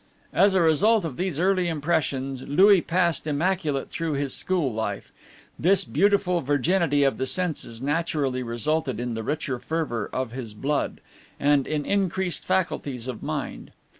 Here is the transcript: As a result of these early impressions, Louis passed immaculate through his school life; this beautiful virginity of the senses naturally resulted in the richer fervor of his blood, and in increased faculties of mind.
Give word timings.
As 0.33 0.55
a 0.55 0.61
result 0.61 1.05
of 1.05 1.15
these 1.15 1.39
early 1.39 1.67
impressions, 1.67 2.41
Louis 2.47 2.81
passed 2.81 3.27
immaculate 3.27 3.91
through 3.91 4.13
his 4.13 4.33
school 4.33 4.73
life; 4.73 5.13
this 5.59 5.85
beautiful 5.85 6.41
virginity 6.41 7.03
of 7.03 7.19
the 7.19 7.27
senses 7.27 7.83
naturally 7.83 8.41
resulted 8.41 8.99
in 8.99 9.13
the 9.13 9.21
richer 9.21 9.59
fervor 9.59 10.09
of 10.11 10.31
his 10.31 10.55
blood, 10.55 11.01
and 11.39 11.67
in 11.67 11.85
increased 11.85 12.43
faculties 12.43 13.07
of 13.07 13.21
mind. 13.21 13.73